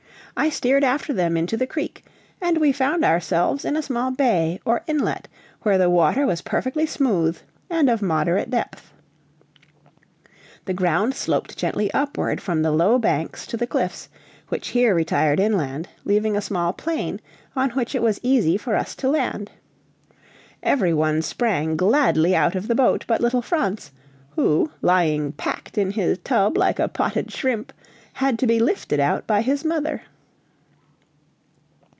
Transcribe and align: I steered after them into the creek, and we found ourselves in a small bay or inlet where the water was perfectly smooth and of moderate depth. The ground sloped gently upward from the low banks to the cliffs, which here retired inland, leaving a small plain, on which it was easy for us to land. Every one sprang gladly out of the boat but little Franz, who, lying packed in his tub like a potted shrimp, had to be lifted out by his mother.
I 0.37 0.49
steered 0.49 0.85
after 0.85 1.11
them 1.11 1.35
into 1.35 1.57
the 1.57 1.67
creek, 1.67 2.05
and 2.41 2.57
we 2.57 2.71
found 2.71 3.03
ourselves 3.03 3.65
in 3.65 3.75
a 3.75 3.81
small 3.83 4.11
bay 4.11 4.61
or 4.63 4.81
inlet 4.87 5.27
where 5.63 5.77
the 5.77 5.89
water 5.89 6.25
was 6.25 6.41
perfectly 6.41 6.85
smooth 6.85 7.37
and 7.69 7.89
of 7.89 8.01
moderate 8.01 8.49
depth. 8.49 8.93
The 10.65 10.73
ground 10.73 11.15
sloped 11.15 11.57
gently 11.57 11.91
upward 11.93 12.39
from 12.41 12.61
the 12.61 12.71
low 12.71 12.97
banks 12.97 13.45
to 13.47 13.57
the 13.57 13.67
cliffs, 13.67 14.07
which 14.47 14.69
here 14.69 14.95
retired 14.95 15.41
inland, 15.41 15.89
leaving 16.05 16.37
a 16.37 16.41
small 16.41 16.71
plain, 16.71 17.19
on 17.53 17.71
which 17.71 17.93
it 17.93 18.01
was 18.01 18.19
easy 18.23 18.55
for 18.57 18.77
us 18.77 18.95
to 18.95 19.09
land. 19.09 19.51
Every 20.63 20.93
one 20.93 21.21
sprang 21.21 21.75
gladly 21.75 22.33
out 22.37 22.55
of 22.55 22.69
the 22.69 22.73
boat 22.75 23.03
but 23.05 23.19
little 23.21 23.41
Franz, 23.41 23.91
who, 24.31 24.71
lying 24.81 25.33
packed 25.33 25.77
in 25.77 25.91
his 25.91 26.17
tub 26.19 26.57
like 26.57 26.79
a 26.79 26.87
potted 26.87 27.33
shrimp, 27.33 27.73
had 28.13 28.39
to 28.39 28.47
be 28.47 28.59
lifted 28.61 29.01
out 29.01 29.27
by 29.27 29.41
his 29.41 29.65
mother. 29.65 30.03